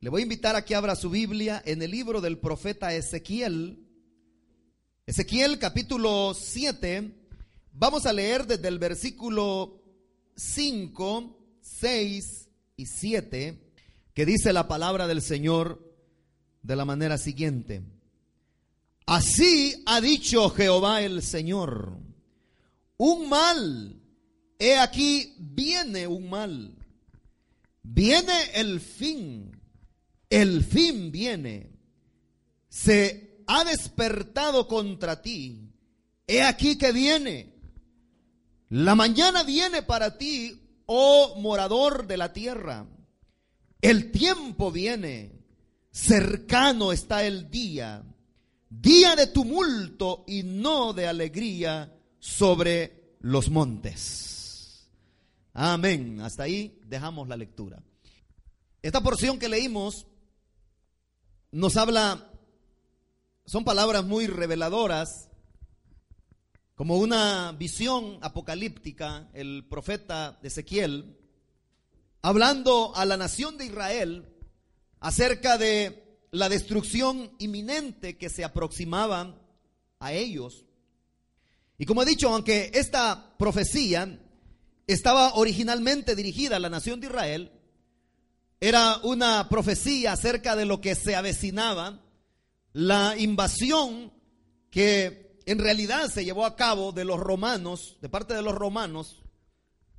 [0.00, 3.78] Le voy a invitar a que abra su Biblia en el libro del profeta Ezequiel.
[5.06, 7.14] Ezequiel capítulo 7.
[7.72, 9.82] Vamos a leer desde el versículo
[10.36, 13.72] 5, 6 y 7,
[14.12, 15.82] que dice la palabra del Señor
[16.62, 17.82] de la manera siguiente.
[19.06, 21.96] Así ha dicho Jehová el Señor.
[22.98, 23.98] Un mal,
[24.58, 26.74] he aquí viene un mal.
[27.82, 29.55] Viene el fin
[30.30, 31.70] el fin viene,
[32.68, 35.70] se ha despertado contra ti,
[36.26, 37.54] he aquí que viene,
[38.68, 42.86] la mañana viene para ti, oh morador de la tierra,
[43.80, 45.32] el tiempo viene,
[45.90, 48.02] cercano está el día,
[48.68, 54.88] día de tumulto y no de alegría sobre los montes.
[55.52, 56.20] Amén.
[56.20, 57.82] Hasta ahí dejamos la lectura.
[58.82, 60.06] Esta porción que leímos
[61.56, 62.30] nos habla,
[63.46, 65.30] son palabras muy reveladoras,
[66.74, 71.16] como una visión apocalíptica, el profeta Ezequiel,
[72.20, 74.28] hablando a la nación de Israel
[75.00, 79.40] acerca de la destrucción inminente que se aproximaba
[79.98, 80.66] a ellos.
[81.78, 84.20] Y como he dicho, aunque esta profecía
[84.86, 87.55] estaba originalmente dirigida a la nación de Israel,
[88.60, 92.00] era una profecía acerca de lo que se avecinaba,
[92.72, 94.12] la invasión
[94.70, 99.22] que en realidad se llevó a cabo de los romanos, de parte de los romanos,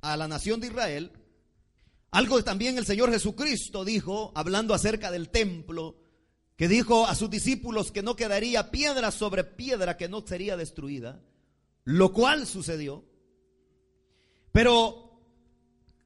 [0.00, 1.12] a la nación de Israel.
[2.10, 5.96] Algo que también el Señor Jesucristo dijo, hablando acerca del templo,
[6.56, 11.22] que dijo a sus discípulos que no quedaría piedra sobre piedra que no sería destruida,
[11.84, 13.04] lo cual sucedió.
[14.50, 15.07] Pero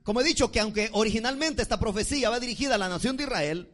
[0.02, 3.70] como he dicho, que aunque originalmente esta profecía va dirigida a la nación de Israel,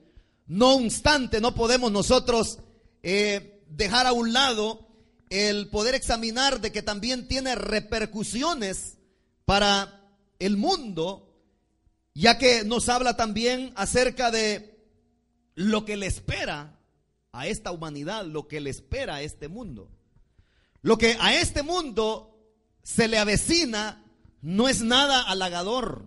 [0.47, 2.59] no obstante no podemos nosotros
[3.03, 4.89] eh, dejar a un lado
[5.31, 8.99] el poder examinar de que también tiene repercusiones
[9.45, 11.35] para el mundo,
[12.15, 14.79] ya que nos habla también acerca de
[15.55, 16.79] lo que le espera
[17.33, 19.91] a esta humanidad, lo que le espera a este mundo.
[20.83, 22.39] Lo que a este mundo
[22.83, 24.05] se le avecina
[24.41, 26.07] no es nada halagador.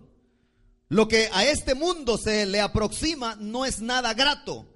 [0.92, 4.68] Lo que a este mundo se le aproxima no es nada grato,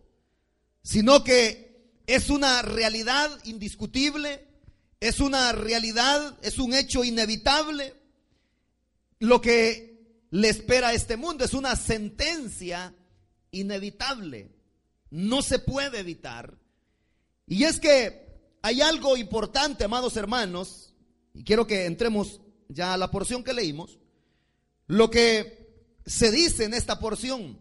[0.83, 4.49] sino que es una realidad indiscutible,
[4.99, 7.93] es una realidad, es un hecho inevitable.
[9.19, 12.95] Lo que le espera a este mundo es una sentencia
[13.51, 14.57] inevitable,
[15.11, 16.57] no se puede evitar.
[17.47, 20.95] Y es que hay algo importante, amados hermanos,
[21.35, 22.41] y quiero que entremos
[22.71, 23.99] ya a la porción que leímos,
[24.87, 25.56] lo que
[26.07, 27.59] se dice en esta porción.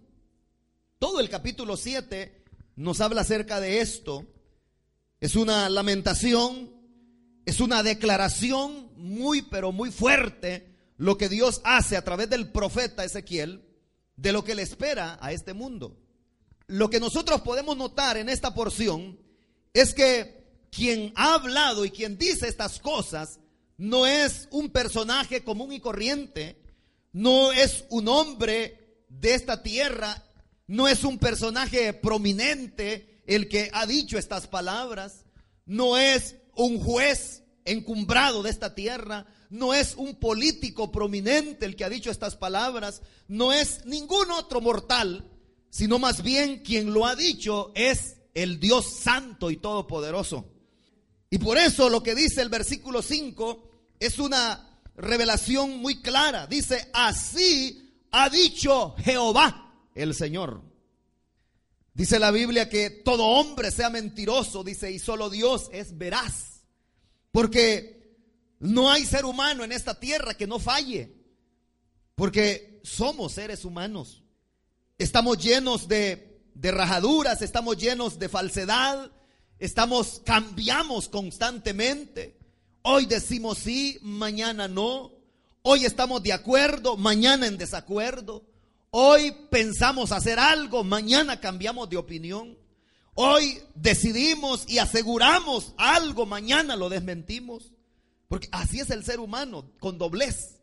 [0.99, 2.45] Todo el capítulo 7
[2.75, 4.25] nos habla acerca de esto.
[5.19, 6.71] Es una lamentación,
[7.45, 13.03] es una declaración muy, pero muy fuerte lo que Dios hace a través del profeta
[13.03, 13.65] Ezequiel
[14.15, 15.97] de lo que le espera a este mundo.
[16.67, 19.19] Lo que nosotros podemos notar en esta porción
[19.73, 23.39] es que quien ha hablado y quien dice estas cosas
[23.77, 26.64] no es un personaje común y corriente,
[27.15, 30.21] no es un hombre de esta tierra,
[30.67, 35.23] no es un personaje prominente el que ha dicho estas palabras,
[35.65, 41.85] no es un juez encumbrado de esta tierra, no es un político prominente el que
[41.85, 45.31] ha dicho estas palabras, no es ningún otro mortal,
[45.69, 50.49] sino más bien quien lo ha dicho es el Dios santo y todopoderoso.
[51.29, 53.69] Y por eso lo que dice el versículo 5
[54.01, 54.64] es una
[54.97, 56.47] revelación muy clara.
[56.47, 60.61] Dice, así ha dicho Jehová el Señor.
[61.93, 66.63] Dice la Biblia que todo hombre sea mentiroso, dice, y solo Dios es veraz.
[67.31, 68.17] Porque
[68.59, 71.15] no hay ser humano en esta tierra que no falle.
[72.15, 74.23] Porque somos seres humanos.
[74.97, 79.11] Estamos llenos de, de rajaduras, estamos llenos de falsedad,
[79.59, 82.37] estamos, cambiamos constantemente.
[82.87, 85.11] Hoy decimos sí, mañana no.
[85.63, 88.45] Hoy estamos de acuerdo, mañana en desacuerdo.
[88.91, 92.55] Hoy pensamos hacer algo, mañana cambiamos de opinión.
[93.15, 97.71] Hoy decidimos y aseguramos algo, mañana lo desmentimos.
[98.27, 100.59] Porque así es el ser humano, con doblez.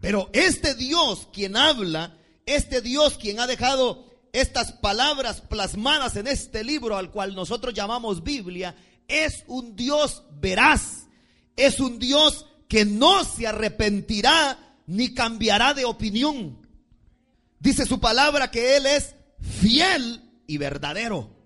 [0.00, 6.64] Pero este Dios quien habla, este Dios quien ha dejado estas palabras plasmadas en este
[6.64, 8.74] libro al cual nosotros llamamos Biblia,
[9.06, 11.04] es un Dios veraz
[11.58, 16.66] es un Dios que no se arrepentirá ni cambiará de opinión.
[17.58, 19.14] Dice su palabra que Él es
[19.60, 21.36] fiel y verdadero.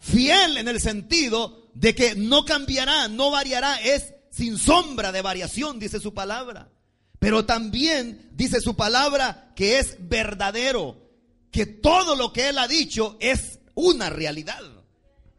[0.00, 5.78] Fiel en el sentido de que no cambiará, no variará, es sin sombra de variación,
[5.78, 6.68] dice su palabra.
[7.18, 10.96] Pero también dice su palabra que es verdadero,
[11.52, 14.60] que todo lo que Él ha dicho es una realidad,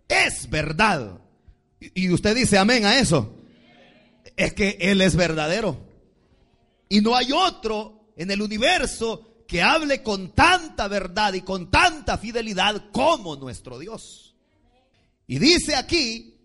[0.08, 1.20] es verdad.
[1.94, 3.43] Y usted dice amén a eso.
[4.36, 5.78] Es que Él es verdadero.
[6.90, 12.18] Y no hay otro en el universo que hable con tanta verdad y con tanta
[12.18, 14.36] fidelidad como nuestro Dios.
[15.28, 16.40] Y dice aquí,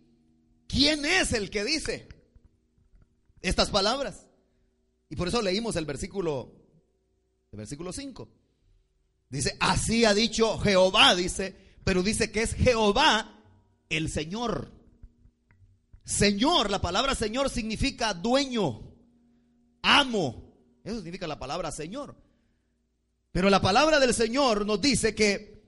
[0.66, 2.08] ¿quién es el que dice
[3.40, 4.26] estas palabras?
[5.10, 6.52] Y por eso leímos el versículo,
[7.52, 8.28] el versículo 5.
[9.30, 11.54] Dice, así ha dicho Jehová, dice,
[11.84, 13.42] pero dice que es Jehová
[13.88, 14.77] el Señor.
[16.08, 18.80] Señor, la palabra Señor significa dueño,
[19.82, 20.54] amo.
[20.82, 22.16] Eso significa la palabra Señor.
[23.30, 25.62] Pero la palabra del Señor nos dice que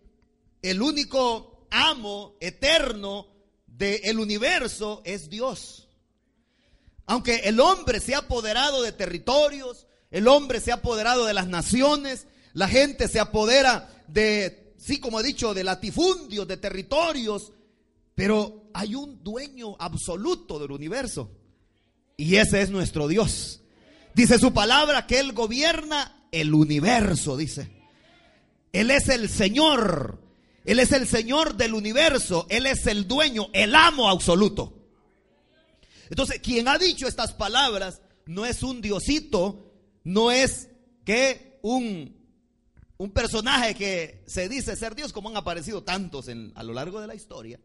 [0.63, 3.27] el único amo eterno
[3.67, 5.91] del universo es Dios.
[7.05, 11.49] Aunque el hombre se ha apoderado de territorios, el hombre se ha apoderado de las
[11.49, 17.53] naciones, la gente se apodera de, sí, como he dicho, de latifundios, de territorios,
[18.15, 21.31] pero hay un dueño absoluto del universo.
[22.17, 23.63] Y ese es nuestro Dios.
[24.15, 27.71] Dice su palabra que Él gobierna el universo, dice.
[28.73, 30.21] Él es el Señor.
[30.65, 32.47] Él es el Señor del universo.
[32.51, 34.75] Él es el dueño, el amo absoluto.
[36.11, 39.73] Entonces, quien ha dicho estas palabras no es un diosito,
[40.05, 40.69] no es
[41.05, 42.17] que un,
[42.99, 47.01] un personaje que se dice ser Dios, como han aparecido tantos en, a lo largo
[47.01, 47.61] de la historia,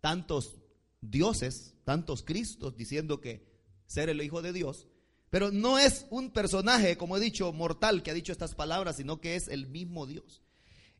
[0.00, 0.56] tantos
[1.00, 3.46] dioses, tantos Cristos diciendo que
[3.86, 4.86] ser el Hijo de Dios.
[5.30, 9.20] Pero no es un personaje, como he dicho, mortal que ha dicho estas palabras, sino
[9.20, 10.42] que es el mismo Dios.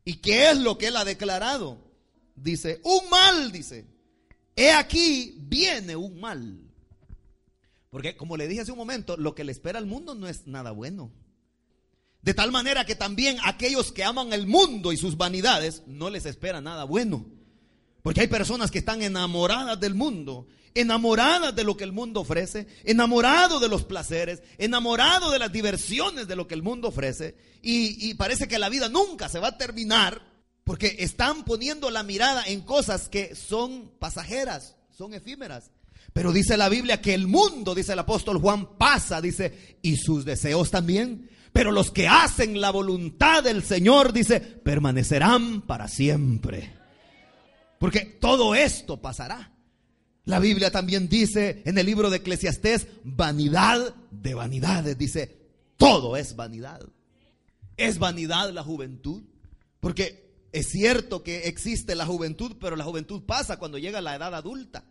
[0.05, 1.79] ¿Y qué es lo que él ha declarado?
[2.37, 3.87] Dice, un mal, dice.
[4.57, 6.61] He aquí, viene un mal.
[7.91, 10.47] Porque como le dije hace un momento, lo que le espera al mundo no es
[10.47, 11.11] nada bueno.
[12.23, 16.27] De tal manera que también aquellos que aman el mundo y sus vanidades no les
[16.27, 17.27] espera nada bueno.
[18.03, 22.67] Porque hay personas que están enamoradas del mundo, enamoradas de lo que el mundo ofrece,
[22.85, 27.37] enamorados de los placeres, enamorados de las diversiones de lo que el mundo ofrece.
[27.63, 30.23] Y, y parece que la vida nunca se va a terminar
[30.65, 35.71] porque están poniendo la mirada en cosas que son pasajeras, son efímeras.
[36.13, 40.25] Pero dice la Biblia que el mundo, dice el apóstol Juan, pasa, dice, y sus
[40.25, 41.29] deseos también.
[41.53, 46.80] Pero los que hacen la voluntad del Señor, dice, permanecerán para siempre.
[47.81, 49.55] Porque todo esto pasará.
[50.27, 54.99] La Biblia también dice en el libro de Eclesiastés, vanidad de vanidades.
[54.99, 55.39] Dice,
[55.79, 56.87] todo es vanidad.
[57.79, 59.23] Es vanidad la juventud.
[59.81, 64.35] Porque es cierto que existe la juventud, pero la juventud pasa cuando llega la edad
[64.35, 64.85] adulta.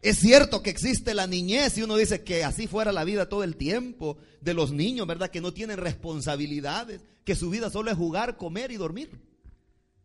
[0.00, 3.42] Es cierto que existe la niñez y uno dice que así fuera la vida todo
[3.42, 5.28] el tiempo de los niños, ¿verdad?
[5.28, 9.31] Que no tienen responsabilidades, que su vida solo es jugar, comer y dormir.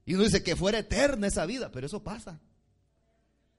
[0.08, 2.40] Y uno dice que fuera eterna esa vida, pero eso pasa.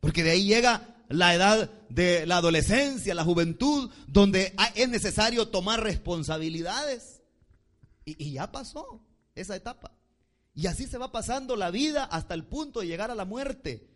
[0.00, 5.83] Porque de ahí llega la edad de la adolescencia, la juventud, donde es necesario tomar
[5.83, 7.21] responsabilidades.
[8.06, 9.05] Y, ya pasó
[9.35, 9.93] esa etapa.
[10.55, 13.87] Y así se va pasando la vida hasta el punto de llegar a la muerte.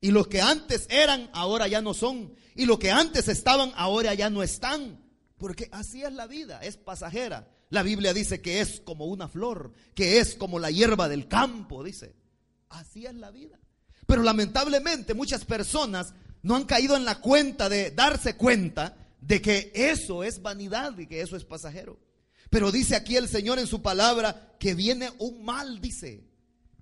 [0.00, 2.36] Y los que antes eran, ahora ya no son.
[2.54, 5.02] Y los que antes estaban, ahora ya no están.
[5.38, 7.48] Porque así es la vida, es pasajera.
[7.70, 11.82] La Biblia dice que es como una flor, que es como la hierba del campo,
[11.82, 12.14] dice.
[12.68, 13.58] Así es la vida.
[14.06, 19.70] Pero lamentablemente muchas personas no han caído en la cuenta de darse cuenta de que
[19.74, 21.98] eso es vanidad y que eso es pasajero.
[22.50, 26.28] Pero dice aquí el Señor en su palabra que viene un mal, dice.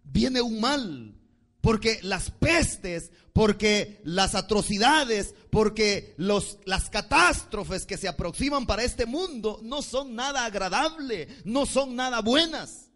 [0.03, 1.18] Viene un mal.
[1.61, 9.07] Porque las pestes, porque las atrocidades, porque los, las catástrofes que se aproximan para este
[9.07, 12.91] mundo no son nada agradable, no son nada buenas.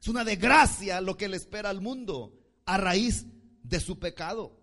[0.00, 3.26] Es una desgracia lo que le espera al mundo a raíz
[3.62, 4.58] de su pecado.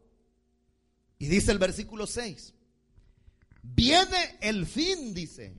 [1.18, 2.54] Y dice el versículo 6,
[3.62, 5.56] viene el fin, dice,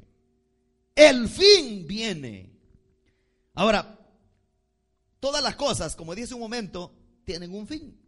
[0.94, 2.52] el fin viene.
[3.54, 3.98] Ahora,
[5.20, 6.94] todas las cosas, como dice un momento,
[7.26, 8.00] tienen un fin.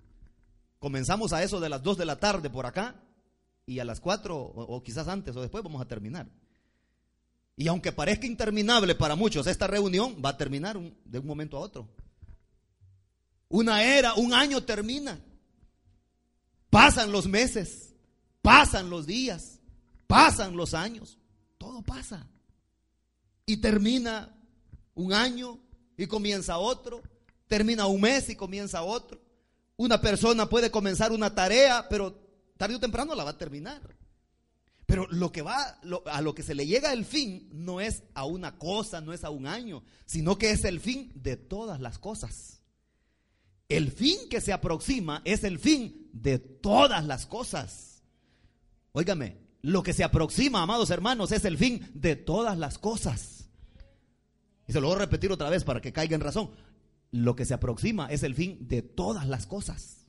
[0.79, 2.95] Comenzamos a eso de las 2 de la tarde por acá
[3.67, 6.27] y a las 4 o, quizás antes o después vamos a terminar.
[7.57, 11.61] Y aunque parezca interminable para muchos, esta reunión va a terminar de un momento a
[11.61, 11.89] otro.
[13.49, 15.21] Una era, un año termina.
[16.71, 17.95] Pasan los meses,
[18.41, 19.59] pasan los días,
[20.07, 21.19] pasan los años,
[21.57, 22.29] todo pasa.
[23.47, 24.33] Y termina
[24.95, 25.59] un año
[25.97, 27.03] y comienza otro
[27.49, 29.21] termina un mes y comienza otro.
[29.77, 32.15] Una persona puede comenzar una tarea, pero
[32.57, 33.97] tarde o temprano la va a terminar.
[34.87, 38.25] Pero lo que va, a lo que se le llega el fin no es a
[38.25, 41.99] una cosa, no es a un año, sino que es el fin de todas las
[41.99, 42.63] cosas.
[43.69, 48.03] El fin que se aproxima es el fin de todas las cosas.
[48.93, 53.51] Óigame, lo que se aproxima, amados hermanos, es el fin de todas las cosas.
[54.67, 56.51] Y se lo voy a repetir otra vez para que caiga en razón.
[57.11, 60.07] Lo que se aproxima es el fin de todas las cosas.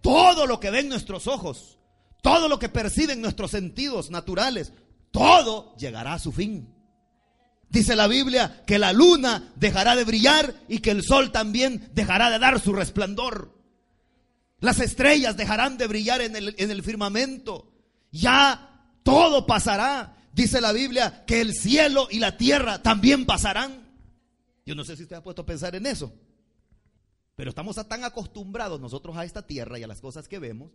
[0.00, 1.78] Todo lo que ven nuestros ojos,
[2.22, 4.72] todo lo que perciben nuestros sentidos naturales,
[5.10, 6.74] todo llegará a su fin.
[7.68, 12.30] Dice la Biblia que la luna dejará de brillar y que el sol también dejará
[12.30, 13.56] de dar su resplandor.
[14.58, 17.72] Las estrellas dejarán de brillar en el, en el firmamento.
[18.10, 20.16] Ya todo pasará.
[20.32, 23.79] Dice la Biblia que el cielo y la tierra también pasarán.
[24.66, 26.12] Yo no sé si usted ha puesto a pensar en eso.
[27.36, 30.70] Pero estamos tan acostumbrados nosotros a esta tierra y a las cosas que vemos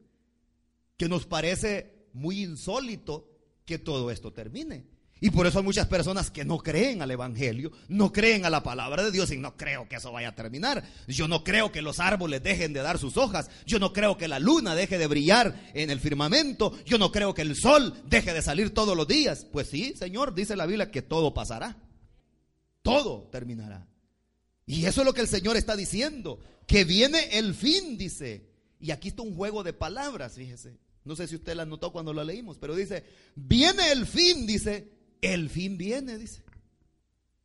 [0.97, 3.29] que nos parece muy insólito
[3.65, 4.85] que todo esto termine.
[5.21, 8.63] Y por eso hay muchas personas que no creen al Evangelio, no creen a la
[8.63, 10.83] palabra de Dios y no creo que eso vaya a terminar.
[11.07, 14.27] Yo no creo que los árboles dejen de dar sus hojas, yo no creo que
[14.27, 18.33] la luna deje de brillar en el firmamento, yo no creo que el sol deje
[18.33, 19.47] de salir todos los días.
[19.51, 21.77] Pues sí, Señor, dice la Biblia que todo pasará,
[22.85, 23.87] todo terminará.
[24.67, 28.47] Y eso es lo que el Señor está diciendo, que viene el fin, dice.
[28.79, 30.77] Y aquí está un juego de palabras, fíjese.
[31.03, 33.03] No sé si usted la notó cuando lo leímos, pero dice,
[33.35, 36.43] viene el fin, dice, el fin viene, dice.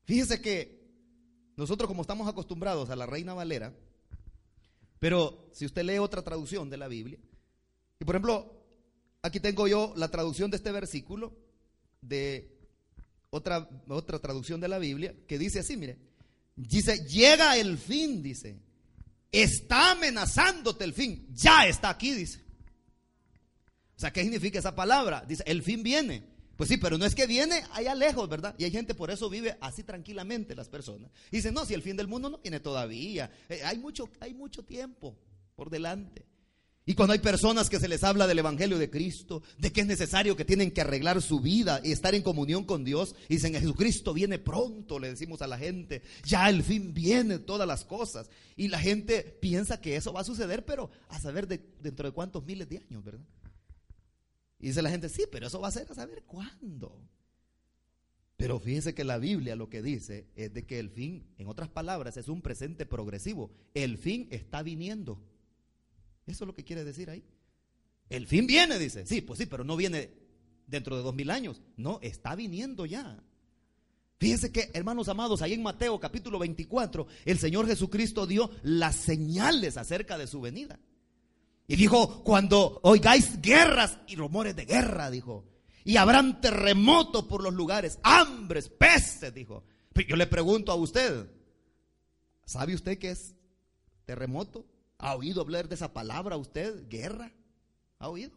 [0.04, 0.78] Fíjese que
[1.56, 3.74] nosotros como estamos acostumbrados a la Reina Valera,
[4.98, 7.18] pero si usted lee otra traducción de la Biblia,
[7.98, 8.62] y por ejemplo,
[9.22, 11.34] aquí tengo yo la traducción de este versículo
[12.02, 12.59] de
[13.30, 15.98] otra, otra traducción de la Biblia que dice así, mire,
[16.56, 18.60] dice, llega el fin, dice,
[19.32, 22.40] está amenazándote el fin, ya está aquí, dice.
[23.96, 25.24] O sea, ¿qué significa esa palabra?
[25.26, 26.24] Dice, el fin viene.
[26.56, 28.54] Pues sí, pero no es que viene allá lejos, ¿verdad?
[28.58, 31.10] Y hay gente por eso vive así tranquilamente las personas.
[31.30, 33.30] Dicen, no, si el fin del mundo no viene todavía.
[33.48, 35.16] Eh, hay, mucho, hay mucho tiempo
[35.56, 36.26] por delante.
[36.90, 39.86] Y cuando hay personas que se les habla del Evangelio de Cristo, de que es
[39.86, 43.52] necesario que tienen que arreglar su vida y estar en comunión con Dios, y dicen,
[43.52, 48.28] Jesucristo viene pronto, le decimos a la gente, ya el fin viene, todas las cosas.
[48.56, 52.12] Y la gente piensa que eso va a suceder, pero a saber de, dentro de
[52.12, 53.24] cuántos miles de años, ¿verdad?
[54.58, 57.00] Y dice la gente, sí, pero eso va a ser a saber cuándo.
[58.36, 61.68] Pero fíjese que la Biblia lo que dice es de que el fin, en otras
[61.68, 63.52] palabras, es un presente progresivo.
[63.74, 65.22] El fin está viniendo.
[66.30, 67.24] Eso es lo que quiere decir ahí.
[68.08, 69.06] El fin viene, dice.
[69.06, 70.10] Sí, pues sí, pero no viene
[70.66, 71.60] dentro de dos mil años.
[71.76, 73.22] No, está viniendo ya.
[74.18, 79.76] Fíjense que, hermanos amados, ahí en Mateo capítulo 24, el Señor Jesucristo dio las señales
[79.76, 80.78] acerca de su venida.
[81.66, 85.46] Y dijo, cuando oigáis guerras y rumores de guerra, dijo,
[85.84, 89.64] y habrán terremotos por los lugares, hambres, peces, dijo.
[89.92, 91.30] Pero yo le pregunto a usted,
[92.44, 93.34] ¿sabe usted qué es
[94.04, 94.66] terremoto?
[95.00, 96.88] ¿Ha oído hablar de esa palabra usted?
[96.88, 97.32] ¿Guerra?
[97.98, 98.32] ¿Ha oído?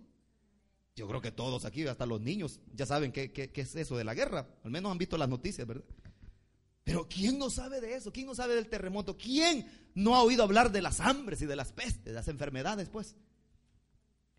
[0.96, 3.98] Yo creo que todos aquí, hasta los niños, ya saben qué, qué, qué, es eso
[3.98, 4.48] de la guerra.
[4.64, 5.84] Al menos han visto las noticias, ¿verdad?
[6.84, 8.12] Pero ¿quién no sabe de eso?
[8.12, 9.18] ¿Quién no sabe del terremoto?
[9.18, 12.90] ¿Quién no ha oído hablar de las hambres y de las pestes, de las enfermedades,
[12.90, 13.16] pues?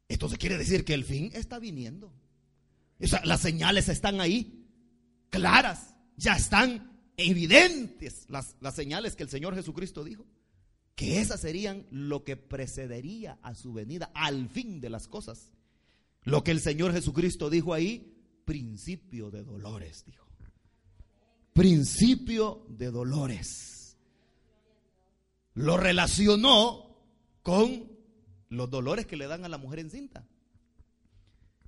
[0.09, 2.13] Entonces quiere decir que el fin está viniendo.
[3.03, 4.69] O sea, las señales están ahí,
[5.31, 10.25] claras, ya están evidentes las, las señales que el Señor Jesucristo dijo.
[10.95, 15.53] Que esas serían lo que precedería a su venida, al fin de las cosas.
[16.23, 20.25] Lo que el Señor Jesucristo dijo ahí, principio de dolores, dijo
[21.55, 23.97] principio de dolores.
[25.55, 26.99] Lo relacionó
[27.43, 27.91] con
[28.51, 30.27] los dolores que le dan a la mujer encinta.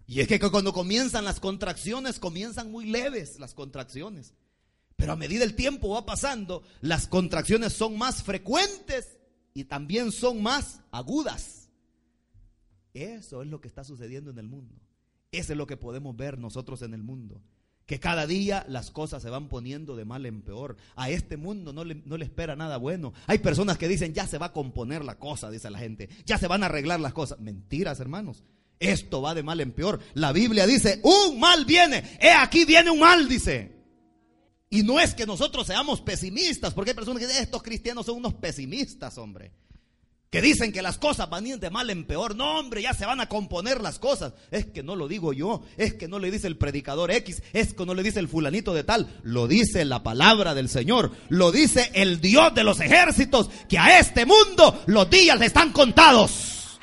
[0.08, 4.34] Y es que cuando comienzan las contracciones, comienzan muy leves las contracciones.
[4.96, 9.18] Pero a medida el tiempo va pasando, las contracciones son más frecuentes
[9.54, 11.70] y también son más agudas.
[12.94, 14.74] Eso es lo que está sucediendo en el mundo.
[15.32, 17.42] Eso es lo que podemos ver nosotros en el mundo
[17.86, 20.76] que cada día las cosas se van poniendo de mal en peor.
[20.96, 23.14] A este mundo no le, no le, espera nada bueno.
[23.28, 26.36] Hay personas que dicen, ya se va a componer la cosa, dice la gente, ya
[26.36, 27.38] se van a arreglar las cosas.
[27.38, 28.42] Mentiras, hermanos.
[28.78, 30.00] Esto va de mal en peor.
[30.14, 32.18] La Biblia dice, un mal viene.
[32.20, 33.75] He aquí viene un mal, dice.
[34.68, 38.16] Y no es que nosotros seamos pesimistas, porque hay personas que dicen, estos cristianos son
[38.16, 39.52] unos pesimistas, hombre
[40.36, 42.36] que dicen que las cosas van a ir de mal en peor.
[42.36, 44.34] No, hombre, ya se van a componer las cosas.
[44.50, 47.72] Es que no lo digo yo, es que no le dice el predicador X, es
[47.72, 49.20] que no le dice el fulanito de tal.
[49.22, 53.98] Lo dice la palabra del Señor, lo dice el Dios de los ejércitos, que a
[53.98, 56.78] este mundo los días le están contados.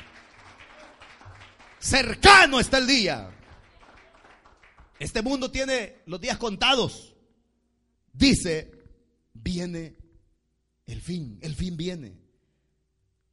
[1.78, 3.30] Cercano está el día.
[4.98, 7.13] Este mundo tiene los días contados.
[8.14, 8.70] Dice,
[9.34, 9.96] viene
[10.86, 12.24] el fin, el fin viene.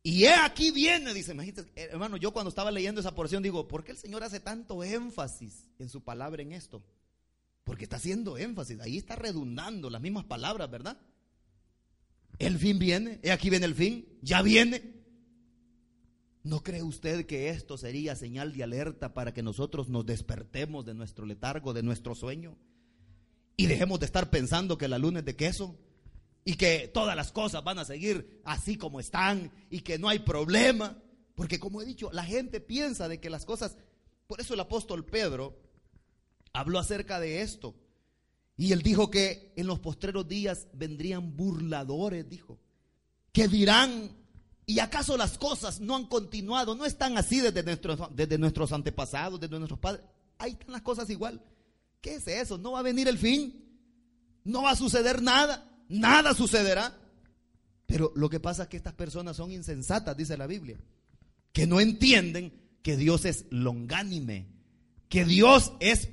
[0.04, 1.36] Y he aquí viene, dice,
[1.76, 5.70] hermano, yo cuando estaba leyendo esa porción digo, ¿por qué el Señor hace tanto énfasis
[5.78, 6.84] en su palabra en esto?
[7.64, 11.00] Porque está haciendo énfasis, ahí está redundando las mismas palabras, ¿verdad?
[12.40, 15.00] El fin viene, he aquí viene el fin, ya viene.
[16.42, 20.96] ¿No cree usted que esto sería señal de alerta para que nosotros nos despertemos de
[20.96, 22.58] nuestro letargo, de nuestro sueño?
[23.62, 25.77] Y dejemos de estar pensando que la luna es de queso
[26.44, 30.18] y que todas las cosas van a seguir así como están y que no hay
[30.18, 30.98] problema.
[31.36, 33.77] Porque como he dicho, la gente piensa de que las cosas,
[34.25, 35.60] por eso el apóstol Pedro
[36.53, 37.75] habló acerca de esto.
[38.58, 42.58] Y él dijo que en los postreros días vendrían burladores, dijo,
[43.32, 44.10] que dirán,
[44.65, 46.74] ¿y acaso las cosas no han continuado?
[46.74, 50.03] No están así desde nuestros, desde nuestros antepasados, desde nuestros padres.
[50.39, 51.39] Ahí están las cosas igual.
[52.01, 52.58] ¿Qué es eso?
[52.58, 53.63] ¿No va a venir el fin?
[54.43, 55.72] ¿No va a suceder nada?
[55.91, 56.98] nada sucederá.
[57.86, 60.79] Pero lo que pasa es que estas personas son insensatas, dice la Biblia,
[61.51, 64.48] que no entienden que Dios es longánime,
[65.10, 66.08] que Dios es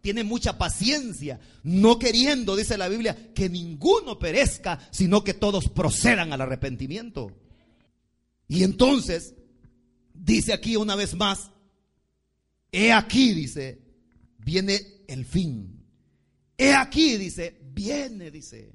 [0.00, 6.32] tiene mucha paciencia, no queriendo, dice la Biblia, que ninguno perezca, sino que todos procedan
[6.32, 7.36] al arrepentimiento.
[8.48, 9.34] Y entonces,
[10.14, 11.50] dice aquí una vez más,
[12.72, 13.82] he aquí, dice,
[14.38, 15.84] viene el fin.
[16.56, 18.72] He aquí, dice, viene, dice.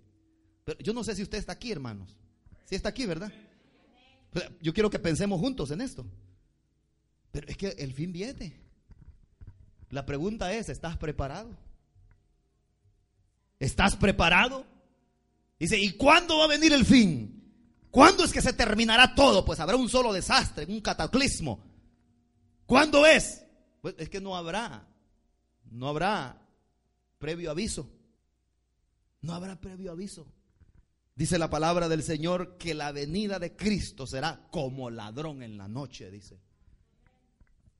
[0.63, 2.17] Pero yo no sé si usted está aquí, hermanos.
[2.65, 3.31] Si está aquí, ¿verdad?
[4.61, 6.05] Yo quiero que pensemos juntos en esto.
[7.31, 8.59] Pero es que el fin viene.
[9.91, 11.55] La pregunta es, ¿estás preparado?
[13.59, 14.65] ¿Estás preparado?
[15.57, 17.35] Dice, ¿y cuándo va a venir el fin?
[17.91, 19.45] ¿Cuándo es que se terminará todo?
[19.45, 21.63] Pues habrá un solo desastre, un cataclismo.
[22.65, 23.45] ¿Cuándo es?
[23.81, 24.85] Pues es que no habrá,
[25.75, 26.41] no habrá
[27.17, 27.89] previo aviso.
[29.21, 30.25] No habrá previo aviso.
[31.15, 35.67] Dice la palabra del Señor que la venida de Cristo será como ladrón en la
[35.67, 36.39] noche, dice.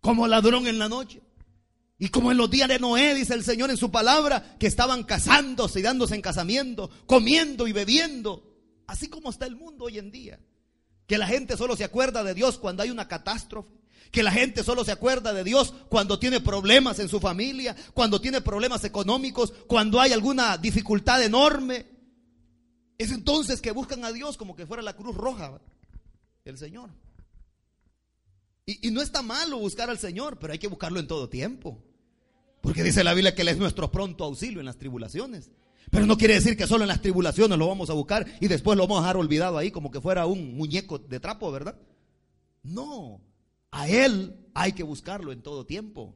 [0.01, 1.21] Como ladrón en la noche.
[1.97, 5.03] Y como en los días de Noé, dice el Señor en su palabra, que estaban
[5.03, 8.57] casándose y dándose en casamiento, comiendo y bebiendo.
[8.87, 10.39] Así como está el mundo hoy en día.
[11.07, 13.71] Que la gente solo se acuerda de Dios cuando hay una catástrofe.
[14.11, 18.21] Que la gente solo se acuerda de Dios cuando tiene problemas en su familia, cuando
[18.21, 21.85] tiene problemas económicos, cuando hay alguna dificultad enorme.
[22.97, 25.59] Es entonces que buscan a Dios como que fuera la cruz roja,
[26.45, 26.89] el Señor.
[28.65, 31.83] Y, no está malo buscar al Señor, pero hay que buscarlo en todo tiempo.
[32.61, 35.51] Porque dice la Biblia que Él es nuestro pronto auxilio en las tribulaciones.
[35.91, 38.75] Pero no quiere decir que solo en las tribulaciones lo vamos a buscar y después
[38.75, 41.77] lo vamos a dejar olvidado ahí como que fuera un muñeco de trapo, ¿verdad?
[42.63, 43.21] No,
[43.75, 46.15] a Él hay que buscarlo en todo tiempo.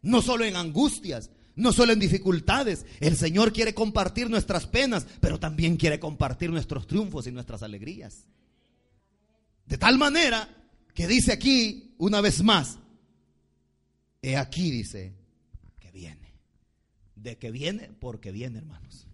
[0.00, 2.86] No solo en angustias, no solo en dificultades.
[3.00, 8.28] El Señor quiere compartir nuestras penas, pero también quiere compartir nuestros triunfos y nuestras alegrías.
[9.66, 10.48] De tal manera
[10.94, 12.78] que dice aquí una vez más,
[14.22, 15.16] he aquí dice
[15.80, 16.32] que viene.
[17.16, 19.08] De que viene, porque viene, hermanos.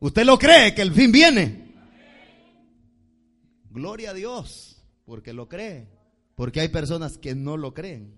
[0.00, 1.72] ¿Usted lo cree que el fin viene?
[3.70, 5.97] Gloria a Dios, porque lo cree.
[6.38, 8.14] Porque hay personas que no lo creen.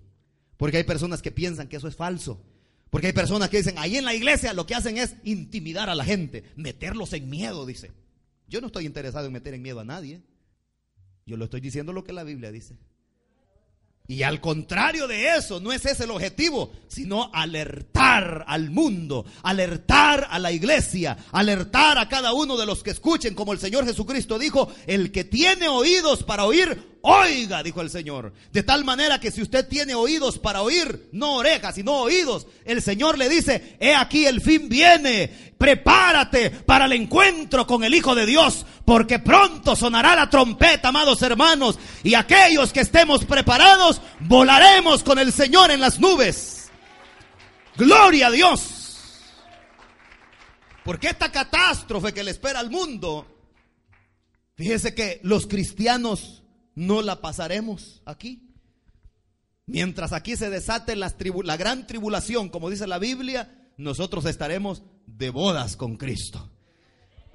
[0.59, 2.45] Porque hay personas que piensan que eso es falso.
[2.91, 5.95] Porque hay personas que dicen, ahí en la iglesia lo que hacen es intimidar a
[5.95, 7.93] la gente, meterlos en miedo, dice.
[8.47, 10.21] Yo no estoy interesado en meter en miedo a nadie.
[11.25, 12.77] Yo lo estoy diciendo lo que la Biblia dice.
[14.11, 20.27] Y al contrario de eso, no es ese el objetivo, sino alertar al mundo, alertar
[20.29, 24.37] a la iglesia, alertar a cada uno de los que escuchen, como el Señor Jesucristo
[24.37, 28.33] dijo, el que tiene oídos para oír, Oiga, dijo el Señor.
[28.53, 32.83] De tal manera que si usted tiene oídos para oír, no orejas, sino oídos, el
[32.83, 38.15] Señor le dice, he aquí el fin viene, prepárate para el encuentro con el Hijo
[38.15, 45.03] de Dios, porque pronto sonará la trompeta, amados hermanos, y aquellos que estemos preparados, volaremos
[45.03, 46.71] con el Señor en las nubes.
[47.77, 48.81] Gloria a Dios.
[50.85, 53.27] Porque esta catástrofe que le espera al mundo,
[54.55, 56.40] fíjese que los cristianos
[56.75, 58.51] no la pasaremos aquí.
[59.67, 65.31] Mientras aquí se desate la, la gran tribulación, como dice la Biblia, nosotros estaremos de
[65.31, 66.51] bodas con Cristo.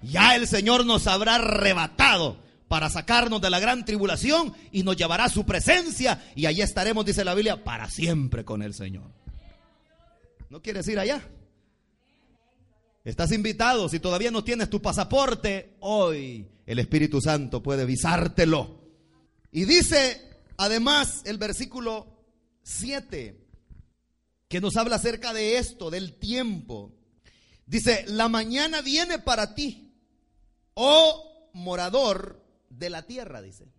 [0.01, 5.25] Ya el Señor nos habrá arrebatado para sacarnos de la gran tribulación y nos llevará
[5.25, 9.11] a su presencia y allí estaremos, dice la Biblia, para siempre con el Señor.
[10.49, 11.21] ¿No quieres ir allá?
[13.03, 18.84] Estás invitado, si todavía no tienes tu pasaporte, hoy el Espíritu Santo puede visártelo.
[19.55, 20.21] Y dice
[20.57, 22.07] además el versículo
[22.63, 23.41] 7,
[24.49, 26.91] que nos habla acerca de esto, del tiempo.
[27.65, 29.93] Dice, la mañana viene para ti,
[30.73, 33.71] oh morador de la tierra, dice.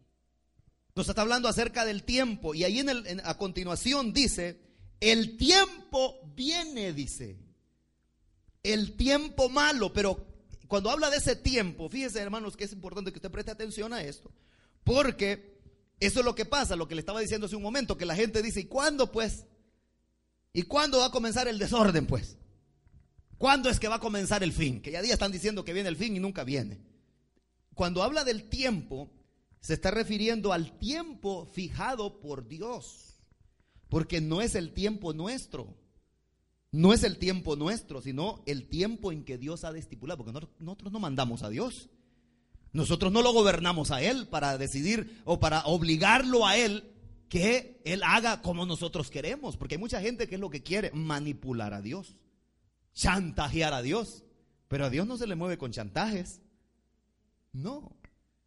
[0.94, 4.58] Nos está hablando acerca del tiempo y ahí en el, a continuación dice,
[4.98, 7.36] el tiempo viene, dice.
[8.62, 10.26] El tiempo malo, pero
[10.68, 14.02] cuando habla de ese tiempo, fíjese hermanos que es importante que usted preste atención a
[14.02, 14.32] esto,
[14.82, 15.55] porque
[15.98, 18.14] eso es lo que pasa, lo que le estaba diciendo hace un momento, que la
[18.14, 19.46] gente dice, ¿y cuándo pues?
[20.52, 22.36] ¿Y cuándo va a comenzar el desorden pues?
[23.38, 24.80] ¿Cuándo es que va a comenzar el fin?
[24.80, 26.80] Que ya día están diciendo que viene el fin y nunca viene.
[27.74, 29.10] Cuando habla del tiempo,
[29.60, 33.20] se está refiriendo al tiempo fijado por Dios,
[33.88, 35.76] porque no es el tiempo nuestro.
[36.72, 40.92] No es el tiempo nuestro, sino el tiempo en que Dios ha estipulado, porque nosotros
[40.92, 41.88] no mandamos a Dios.
[42.76, 46.92] Nosotros no lo gobernamos a Él para decidir o para obligarlo a Él
[47.30, 50.90] que Él haga como nosotros queremos, porque hay mucha gente que es lo que quiere,
[50.92, 52.18] manipular a Dios,
[52.92, 54.24] chantajear a Dios,
[54.68, 56.42] pero a Dios no se le mueve con chantajes.
[57.50, 57.96] No.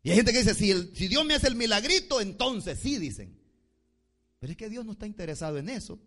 [0.03, 3.35] Y hay gente que dice, si, si Dios me hace el milagrito, entonces sí, dicen.
[4.37, 5.97] Pero es que Dios no está interesado en eso.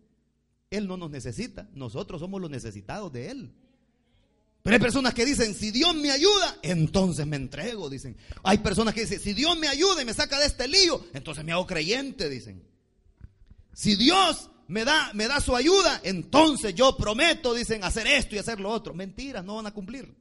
[0.71, 3.53] Él no nos necesita, nosotros somos los necesitados de Él.
[4.63, 8.17] Pero hay personas que dicen, si Dios me ayuda, entonces me entrego, dicen.
[8.45, 11.45] Hay personas que dicen, si Dios me ayuda y me saca de este lío, entonces
[11.45, 12.63] me hago creyente, dicen.
[13.73, 18.39] Si Dios me da, me da su ayuda, entonces yo prometo, dicen, hacer esto y
[18.39, 18.95] hacer lo otro.
[18.95, 20.15] Mentiras, no van a cumplir.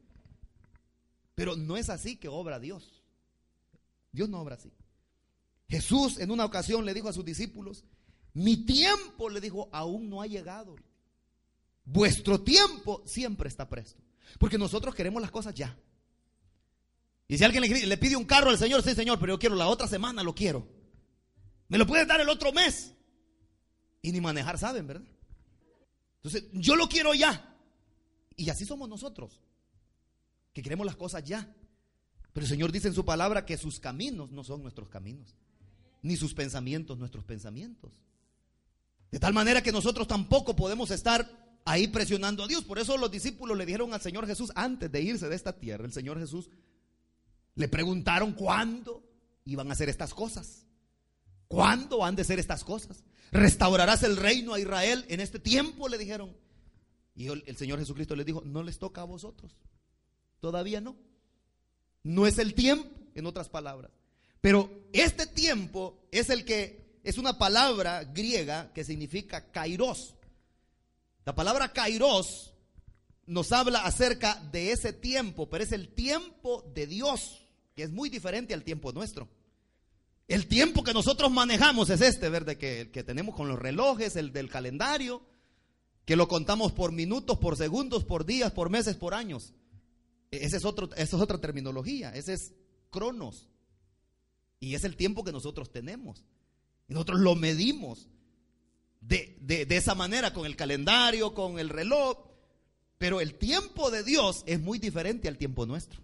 [1.35, 3.03] Pero no es así que obra Dios.
[4.11, 4.71] Dios no obra así.
[5.69, 7.85] Jesús en una ocasión le dijo a sus discípulos,
[8.33, 10.75] mi tiempo, le dijo, aún no ha llegado.
[11.85, 14.01] Vuestro tiempo siempre está presto.
[14.39, 15.77] Porque nosotros queremos las cosas ya.
[17.27, 19.67] Y si alguien le, pide un carro al Señor, sí, Señor, pero yo quiero la
[19.67, 20.67] otra semana, lo quiero.
[21.69, 22.93] Me lo puedes dar el otro mes.
[24.01, 25.07] Y ni manejar saben, ¿verdad?
[26.17, 27.55] Entonces, yo lo quiero ya.
[28.35, 29.39] Y así somos nosotros
[30.53, 31.55] que queremos las cosas ya.
[32.33, 35.35] Pero el Señor dice en su palabra que sus caminos no son nuestros caminos,
[36.01, 37.93] ni sus pensamientos nuestros pensamientos.
[39.11, 41.29] De tal manera que nosotros tampoco podemos estar
[41.65, 42.63] ahí presionando a Dios.
[42.63, 45.85] Por eso los discípulos le dijeron al Señor Jesús antes de irse de esta tierra,
[45.85, 46.49] el Señor Jesús
[47.55, 49.03] le preguntaron cuándo
[49.45, 50.65] iban a hacer estas cosas.
[51.47, 53.03] ¿Cuándo han de ser estas cosas?
[53.31, 55.89] ¿Restaurarás el reino a Israel en este tiempo?
[55.89, 56.35] Le dijeron.
[57.13, 59.57] Y el Señor Jesucristo les dijo, no les toca a vosotros.
[60.39, 60.95] Todavía no.
[62.03, 63.91] No es el tiempo, en otras palabras.
[64.39, 70.15] Pero este tiempo es el que es una palabra griega que significa kairos.
[71.31, 72.53] La palabra kairos
[73.25, 78.09] nos habla acerca de ese tiempo, pero es el tiempo de Dios, que es muy
[78.09, 79.29] diferente al tiempo nuestro.
[80.27, 82.57] El tiempo que nosotros manejamos es este, ¿verdad?
[82.57, 85.21] Que, tenemos con los relojes, el del calendario,
[86.03, 89.53] que lo contamos por minutos, por segundos, por días, por meses, por años.
[90.31, 92.53] Ese es esa es otra terminología, ese es
[92.89, 93.47] cronos.
[94.59, 96.25] Y es el tiempo que nosotros tenemos.
[96.89, 98.09] Y nosotros lo medimos
[99.01, 102.17] de, de, esa manera, con el calendario, con el reloj.
[102.97, 105.99] Pero el tiempo de Dios es muy diferente al tiempo nuestro.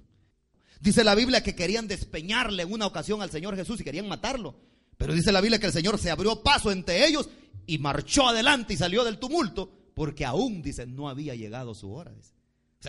[0.81, 4.55] Dice la Biblia que querían despeñarle en una ocasión al Señor Jesús y querían matarlo.
[4.97, 7.29] Pero dice la Biblia que el Señor se abrió paso entre ellos
[7.67, 12.13] y marchó adelante y salió del tumulto porque aún, dice, no había llegado su hora.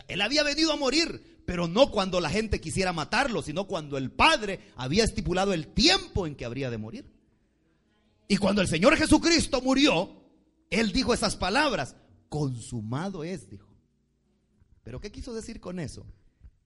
[0.08, 4.10] Él había venido a morir, pero no cuando la gente quisiera matarlo, sino cuando el
[4.10, 7.10] Padre había estipulado el tiempo en que habría de morir.
[8.28, 10.22] Y cuando el Señor Jesucristo murió,
[10.70, 11.96] Él dijo esas palabras,
[12.28, 13.74] consumado es, dijo.
[14.84, 16.06] Pero ¿qué quiso decir con eso?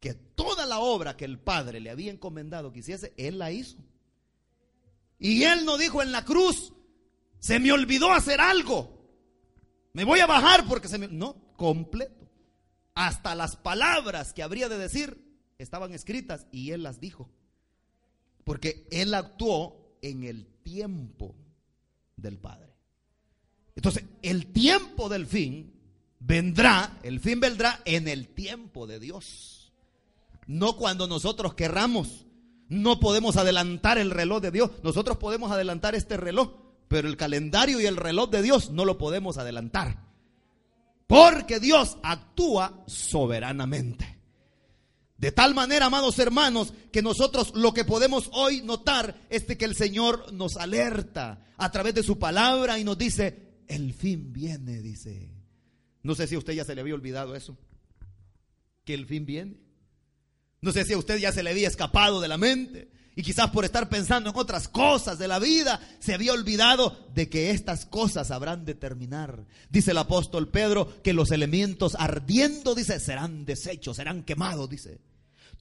[0.01, 3.79] Que toda la obra que el Padre le había encomendado que hiciese, Él la hizo.
[5.21, 6.73] Y Él no dijo en la cruz,
[7.39, 9.03] se me olvidó hacer algo.
[9.93, 11.07] Me voy a bajar porque se me...
[11.07, 12.29] No, completo.
[12.95, 15.23] Hasta las palabras que habría de decir
[15.59, 17.31] estaban escritas y él las dijo.
[18.45, 21.37] Porque él actuó en el tiempo
[22.17, 22.77] del Padre.
[23.75, 25.73] Entonces, el tiempo del fin
[26.19, 29.73] vendrá, el fin vendrá en el tiempo de Dios.
[30.47, 32.27] No cuando nosotros querramos.
[32.69, 34.71] No podemos adelantar el reloj de Dios.
[34.83, 36.55] Nosotros podemos adelantar este reloj,
[36.89, 39.99] pero el calendario y el reloj de Dios no lo podemos adelantar.
[41.07, 44.22] Porque Dios actúa soberanamente.
[45.23, 49.77] De tal manera, amados hermanos, que nosotros lo que podemos hoy notar es que el
[49.77, 55.31] Señor nos alerta a través de su palabra y nos dice, el fin viene, dice.
[56.03, 57.57] No sé si a usted ya se le había olvidado eso,
[58.85, 59.61] que el fin viene.
[60.61, 63.49] No sé si a usted ya se le había escapado de la mente y quizás
[63.51, 67.87] por estar pensando en otras cosas de la vida se había olvidado de que estas
[67.87, 69.47] cosas habrán de terminar.
[69.71, 75.12] Dice el apóstol Pedro que los elementos ardiendo, dice, serán deshechos, serán quemados, dice.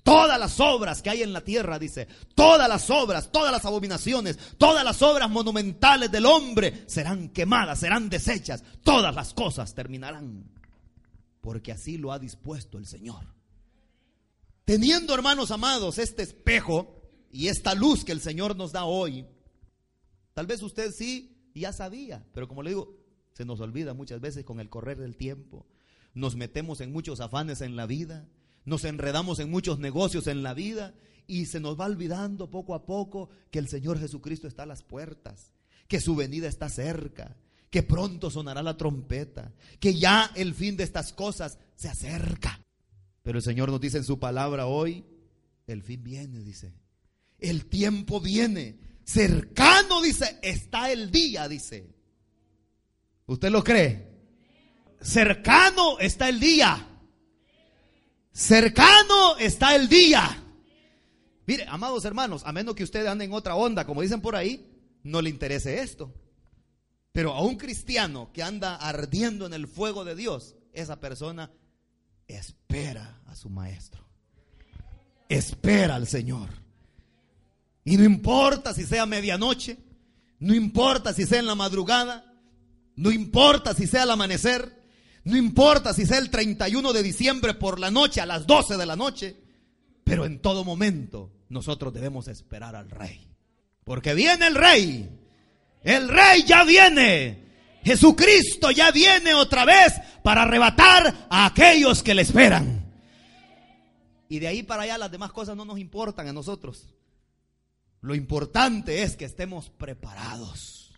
[0.04, 4.38] Todas las obras que hay en la tierra, dice, todas las obras, todas las abominaciones,
[4.58, 10.50] todas las obras monumentales del hombre serán quemadas, serán deshechas, todas las cosas terminarán.
[11.40, 13.26] Porque así lo ha dispuesto el Señor.
[14.66, 19.28] Teniendo, hermanos amados, este espejo y esta luz que el Señor nos da hoy,
[20.34, 22.98] tal vez usted sí ya sabía, pero como le digo,
[23.34, 25.68] se nos olvida muchas veces con el correr del tiempo.
[26.14, 28.28] Nos metemos en muchos afanes en la vida
[28.66, 30.94] nos enredamos en muchos negocios en la vida
[31.28, 34.84] y se nos va olvidando poco a poco que el Señor Jesucristo está a las
[34.84, 35.52] puertas,
[35.88, 37.38] que su venida está cerca,
[37.70, 42.60] que pronto sonará la trompeta, que ya el fin de estas cosas se acerca.
[43.24, 45.06] Pero el Señor nos dice en su palabra hoy,
[45.68, 46.74] el fin viene, dice.
[47.40, 48.80] El tiempo viene.
[49.04, 51.88] Cercano, dice, está el día, dice.
[53.26, 54.12] ¿Usted lo cree?
[55.00, 56.91] Cercano está el día.
[58.32, 60.42] Cercano está el día.
[61.46, 64.66] Mire, amados hermanos, a menos que usted ande en otra onda, como dicen por ahí,
[65.04, 66.14] no le interese esto.
[67.12, 71.52] Pero a un cristiano que anda ardiendo en el fuego de Dios, esa persona
[72.28, 74.08] espera a su maestro.
[75.28, 76.50] Espera al Señor.
[77.84, 79.78] Y no importa si sea medianoche,
[80.40, 82.34] no importa si sea en la madrugada,
[82.96, 84.81] no importa si sea al amanecer,
[85.24, 88.86] no importa si sea el 31 de diciembre por la noche, a las 12 de
[88.86, 89.38] la noche,
[90.04, 93.28] pero en todo momento nosotros debemos esperar al rey.
[93.84, 95.10] Porque viene el rey.
[95.84, 97.52] El rey ya viene.
[97.84, 102.86] Jesucristo ya viene otra vez para arrebatar a aquellos que le esperan.
[104.30, 106.96] Y de ahí para allá las demás cosas no nos importan a nosotros.
[108.02, 110.94] Lo importante es que estemos preparados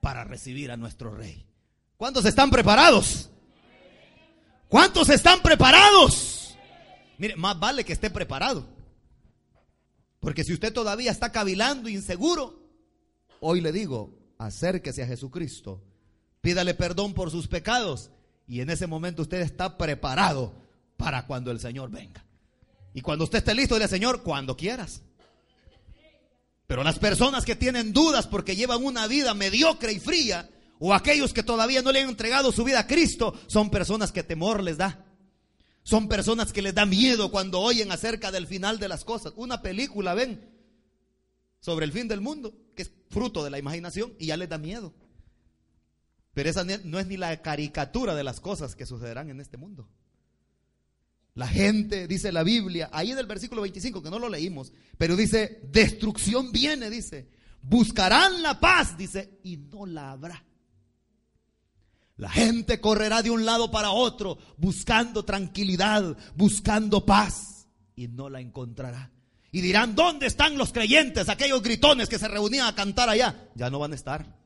[0.00, 1.46] para recibir a nuestro rey.
[1.96, 3.30] ¿Cuántos están preparados?
[4.70, 6.56] ¿Cuántos están preparados?
[7.18, 8.68] Mire, más vale que esté preparado.
[10.20, 12.62] Porque si usted todavía está cavilando, inseguro,
[13.40, 15.82] hoy le digo, acérquese a Jesucristo,
[16.40, 18.10] pídale perdón por sus pecados
[18.46, 20.54] y en ese momento usted está preparado
[20.96, 22.24] para cuando el Señor venga.
[22.94, 25.02] Y cuando usted esté listo, dile Señor, cuando quieras.
[26.68, 30.48] Pero las personas que tienen dudas porque llevan una vida mediocre y fría,
[30.82, 34.22] o aquellos que todavía no le han entregado su vida a Cristo, son personas que
[34.22, 35.04] temor les da.
[35.82, 39.34] Son personas que les da miedo cuando oyen acerca del final de las cosas.
[39.36, 40.50] Una película, ven,
[41.60, 44.56] sobre el fin del mundo, que es fruto de la imaginación y ya les da
[44.56, 44.94] miedo.
[46.32, 49.86] Pero esa no es ni la caricatura de las cosas que sucederán en este mundo.
[51.34, 55.14] La gente, dice la Biblia, ahí en el versículo 25, que no lo leímos, pero
[55.14, 57.28] dice, destrucción viene, dice,
[57.60, 60.42] buscarán la paz, dice, y no la habrá.
[62.20, 68.40] La gente correrá de un lado para otro buscando tranquilidad, buscando paz y no la
[68.40, 69.10] encontrará.
[69.50, 73.48] Y dirán, ¿dónde están los creyentes, aquellos gritones que se reunían a cantar allá?
[73.54, 74.36] Ya no van a estar.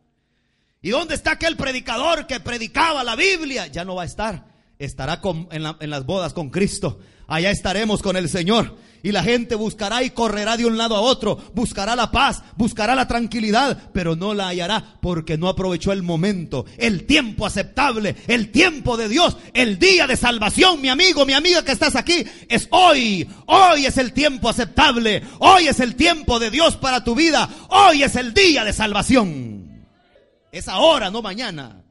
[0.82, 3.66] ¿Y dónde está aquel predicador que predicaba la Biblia?
[3.66, 4.46] Ya no va a estar.
[4.78, 7.00] Estará en, las bodas con Cristo.
[7.26, 8.76] Allá estaremos con el Señor.
[9.04, 12.94] Y la gente buscará y correrá de un lado a otro, buscará la paz, buscará
[12.94, 18.50] la tranquilidad, pero no la hallará porque no aprovechó el momento, el tiempo aceptable, el
[18.50, 22.66] tiempo de Dios, el día de salvación, mi amigo, mi amiga que estás aquí, es
[22.70, 27.46] hoy, hoy es el tiempo aceptable, hoy es el tiempo de Dios para tu vida,
[27.68, 29.84] hoy es el día de salvación.
[30.50, 31.84] Es ahora, no mañana.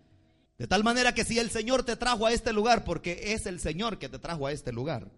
[0.57, 3.59] De tal manera que si el Señor te trajo a este lugar, porque es el
[3.59, 5.09] Señor que te trajo a este lugar,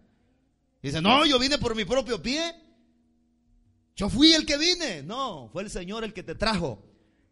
[0.86, 2.54] Dice, no, yo vine por mi propio pie.
[3.95, 5.02] Yo fui el que vine.
[5.02, 6.86] No, fue el Señor el que te trajo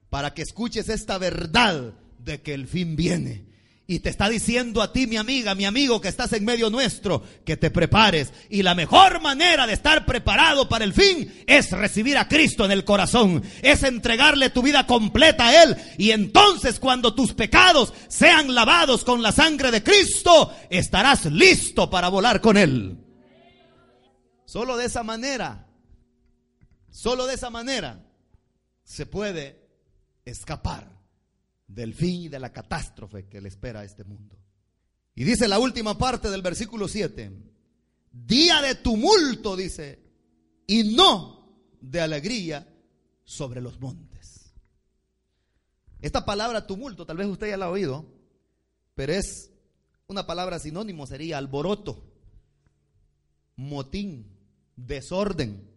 [0.10, 3.46] para que escuches esta verdad de que el fin viene.
[3.86, 7.22] Y te está diciendo a ti, mi amiga, mi amigo, que estás en medio nuestro,
[7.46, 8.34] que te prepares.
[8.50, 12.72] Y la mejor manera de estar preparado para el fin es recibir a Cristo en
[12.72, 13.44] el corazón.
[13.62, 15.78] Es entregarle tu vida completa a Él.
[16.00, 22.10] Y entonces cuando tus pecados sean lavados con la sangre de Cristo, estarás listo para
[22.10, 22.98] volar con Él.
[24.54, 25.66] Solo de esa manera,
[26.92, 28.06] solo de esa manera
[28.84, 29.68] se puede
[30.26, 30.96] escapar
[31.66, 34.38] del fin y de la catástrofe que le espera a este mundo.
[35.16, 37.32] Y dice la última parte del versículo 7,
[38.12, 40.04] día de tumulto, dice,
[40.68, 42.72] y no de alegría
[43.24, 44.54] sobre los montes.
[46.00, 48.06] Esta palabra tumulto, tal vez usted ya la ha oído,
[48.94, 49.50] pero es
[50.06, 52.06] una palabra sinónimo, sería alboroto,
[53.56, 54.33] motín,
[54.75, 55.69] desorden,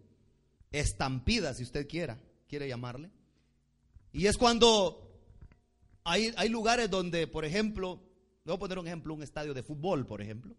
[0.73, 3.11] estampida, si usted quiera, quiere llamarle.
[4.13, 5.21] Y es cuando
[6.05, 8.01] hay, hay lugares donde, por ejemplo,
[8.45, 10.55] voy a poner un ejemplo, un estadio de fútbol, por ejemplo,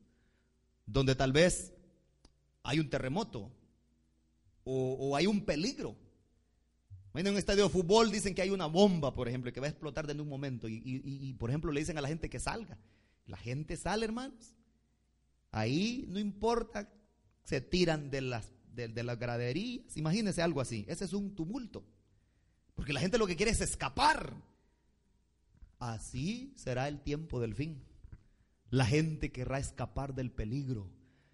[0.85, 1.73] donde tal vez
[2.63, 3.51] hay un terremoto
[4.65, 5.95] o, hay un peligro.
[7.13, 9.69] En un estadio de fútbol dicen que hay una bomba, por ejemplo, que va a
[9.69, 10.67] explotar de un momento.
[10.67, 12.77] Y, por ejemplo, le dicen a la gente que salga.
[13.25, 14.53] La gente sale, hermanos.
[15.51, 16.89] Ahí no importa,
[17.47, 19.95] se tiran de las, de, de las graderías.
[19.95, 20.83] Imagínense algo así.
[20.89, 21.85] Ese es un tumulto.
[22.75, 24.33] Porque la gente lo que quiere es escapar.
[25.79, 27.81] Así será el tiempo del fin.
[28.69, 30.89] La gente querrá escapar del peligro.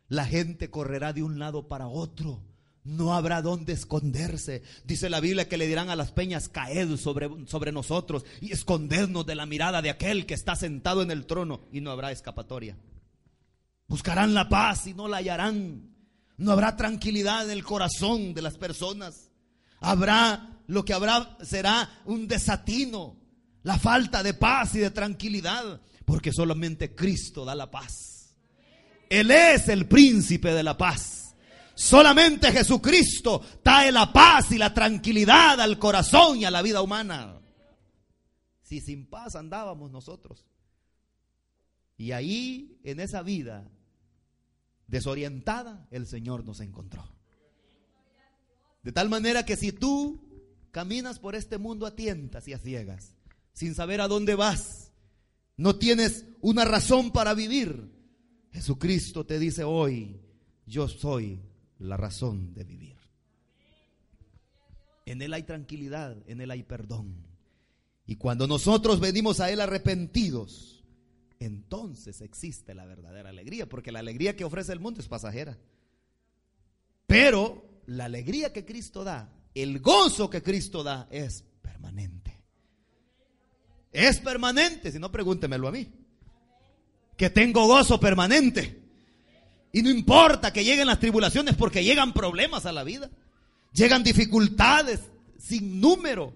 [0.07, 2.43] La gente correrá de un lado para otro.
[2.83, 4.61] No habrá donde esconderse.
[4.85, 9.25] Dice la Biblia que le dirán a las peñas, caed sobre, sobre nosotros y escondernos
[9.25, 12.77] de la mirada de aquel que está sentado en el trono y no habrá escapatoria.
[13.87, 15.92] Buscarán la paz y no la hallarán.
[16.37, 19.29] No habrá tranquilidad en el corazón de las personas.
[19.79, 23.17] Habrá lo que habrá será un desatino,
[23.63, 28.35] la falta de paz y de tranquilidad, porque solamente Cristo da la paz.
[29.09, 31.35] Él es el príncipe de la paz.
[31.75, 37.39] Solamente Jesucristo trae la paz y la tranquilidad al corazón y a la vida humana.
[38.61, 40.45] Si sin paz andábamos nosotros.
[41.97, 43.69] Y ahí, en esa vida
[44.87, 47.07] desorientada, el Señor nos encontró.
[48.83, 50.33] De tal manera que si tú
[50.73, 53.13] Caminas por este mundo a tientas y a ciegas,
[53.53, 54.91] sin saber a dónde vas.
[55.55, 57.91] No tienes una razón para vivir.
[58.51, 60.19] Jesucristo te dice hoy,
[60.65, 61.39] yo soy
[61.77, 62.97] la razón de vivir.
[65.05, 67.23] En Él hay tranquilidad, en Él hay perdón.
[68.07, 70.72] Y cuando nosotros venimos a Él arrepentidos,
[71.45, 75.57] entonces existe la verdadera alegría, porque la alegría que ofrece el mundo es pasajera.
[77.07, 82.39] Pero la alegría que Cristo da el gozo que Cristo da es permanente.
[83.91, 85.87] Es permanente, si no pregúntemelo a mí.
[87.15, 88.81] Que tengo gozo permanente.
[89.71, 93.11] Y no importa que lleguen las tribulaciones porque llegan problemas a la vida.
[93.71, 95.01] Llegan dificultades
[95.37, 96.33] sin número.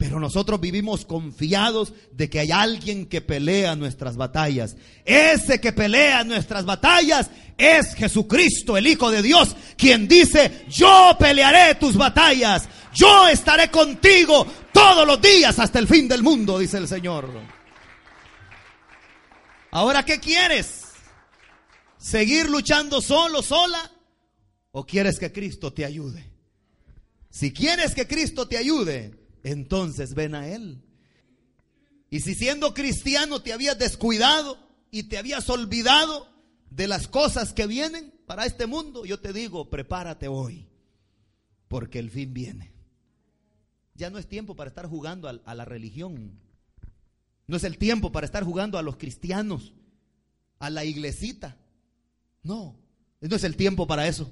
[0.00, 4.74] Pero nosotros vivimos confiados de que hay alguien que pelea nuestras batallas.
[5.04, 11.74] Ese que pelea nuestras batallas es Jesucristo, el Hijo de Dios, quien dice, yo pelearé
[11.74, 16.88] tus batallas, yo estaré contigo todos los días hasta el fin del mundo, dice el
[16.88, 17.28] Señor.
[19.70, 20.84] Ahora, ¿qué quieres?
[21.98, 23.92] ¿Seguir luchando solo, sola?
[24.70, 26.24] ¿O quieres que Cristo te ayude?
[27.28, 30.82] Si quieres que Cristo te ayude, entonces ven a Él.
[32.10, 34.58] Y si siendo cristiano te habías descuidado
[34.90, 36.28] y te habías olvidado
[36.70, 40.68] de las cosas que vienen para este mundo, yo te digo, prepárate hoy,
[41.68, 42.72] porque el fin viene.
[43.94, 46.40] Ya no es tiempo para estar jugando a, la religión.
[47.46, 49.74] No es el tiempo para estar jugando a los cristianos,
[50.58, 51.58] a la iglesita.
[52.42, 52.76] No,
[53.20, 54.30] no es el tiempo para eso.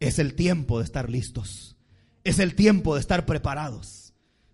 [0.00, 1.76] Es el tiempo de estar listos.
[2.24, 4.07] Es el tiempo de estar preparados.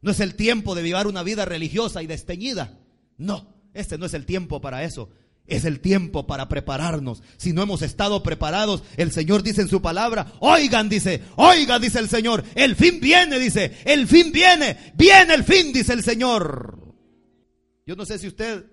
[0.05, 2.79] No es el tiempo de vivir una vida religiosa y desteñida.
[3.17, 5.09] No, este no es el tiempo para eso.
[5.47, 7.23] Es el tiempo para prepararnos.
[7.38, 12.01] Si no hemos estado preparados, el Señor dice en su palabra, oigan, dice, oigan, dice
[12.01, 16.95] el Señor, el fin viene, dice, el fin viene, viene el fin, dice el Señor.
[17.87, 18.67] Yo no sé si usted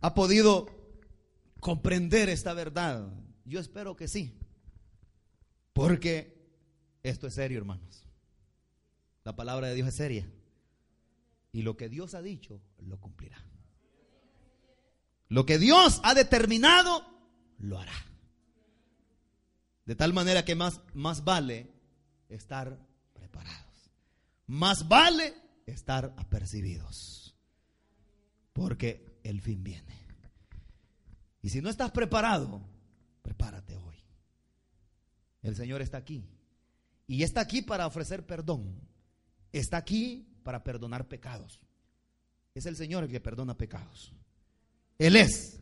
[0.00, 0.68] ha podido
[1.58, 3.08] comprender esta verdad.
[3.44, 4.38] Yo espero que sí.
[5.72, 6.32] Porque
[7.02, 8.05] esto es serio, hermanos.
[9.26, 10.30] La palabra de Dios es seria.
[11.50, 13.44] Y lo que Dios ha dicho, lo cumplirá.
[15.28, 17.04] Lo que Dios ha determinado,
[17.58, 18.06] lo hará.
[19.84, 21.66] De tal manera que más, más vale
[22.28, 22.78] estar
[23.14, 23.90] preparados.
[24.46, 25.34] Más vale
[25.66, 27.34] estar apercibidos.
[28.52, 30.06] Porque el fin viene.
[31.42, 32.62] Y si no estás preparado,
[33.22, 33.96] prepárate hoy.
[35.42, 36.24] El Señor está aquí.
[37.08, 38.86] Y está aquí para ofrecer perdón
[39.52, 41.60] está aquí para perdonar pecados.
[42.54, 44.12] Es el Señor el que perdona pecados.
[44.98, 45.60] Él es.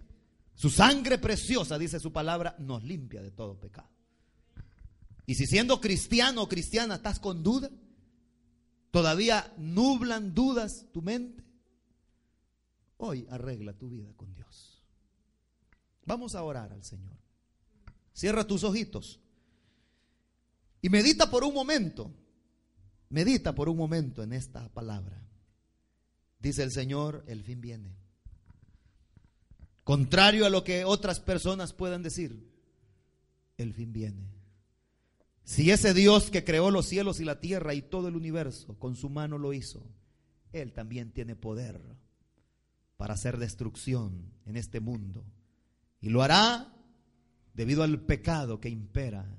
[0.54, 3.88] Su sangre preciosa, dice su palabra, nos limpia de todo pecado.
[5.26, 7.70] Y si siendo cristiano o cristiana estás con duda,
[8.90, 11.42] todavía nublan dudas tu mente,
[12.98, 14.84] hoy arregla tu vida con Dios.
[16.06, 17.16] Vamos a orar al Señor.
[18.12, 19.20] Cierra tus ojitos.
[20.82, 22.12] Y medita por un momento.
[23.14, 25.22] Medita por un momento en esta palabra.
[26.40, 27.94] Dice el Señor, el fin viene.
[29.84, 32.50] Contrario a lo que otras personas puedan decir,
[33.56, 34.32] el fin viene.
[35.44, 38.96] Si ese Dios que creó los cielos y la tierra y todo el universo con
[38.96, 39.86] su mano lo hizo,
[40.52, 41.80] Él también tiene poder
[42.96, 45.24] para hacer destrucción en este mundo.
[46.00, 46.74] Y lo hará
[47.54, 49.38] debido al pecado que impera